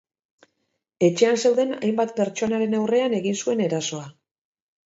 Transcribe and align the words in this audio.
Etxean 1.07 1.37
zeuden 1.43 1.75
hainbat 1.77 2.13
pertsonaren 2.21 2.75
aurrean 2.81 3.17
egin 3.21 3.39
zuen 3.45 3.63
erasoa. 3.67 4.09